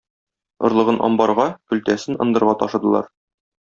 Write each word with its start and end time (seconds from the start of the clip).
Орлыгын 0.69 0.97
амбарга, 1.09 1.47
көлтәсен 1.75 2.21
ындырга 2.29 2.61
ташыдылар. 2.65 3.17